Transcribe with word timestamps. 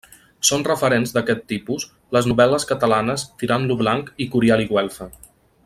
Són 0.47 0.63
referents 0.67 1.11
d'aquest 1.17 1.43
tipus, 1.51 1.85
les 2.17 2.29
novel·les 2.31 2.65
catalanes 2.71 3.27
Tirant 3.43 3.69
lo 3.73 3.79
Blanc 3.83 4.11
i 4.27 4.29
Curial 4.37 4.65
e 4.65 4.67
Güelfa. 4.73 5.09